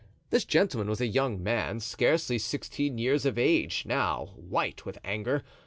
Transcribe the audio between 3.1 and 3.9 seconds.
of age,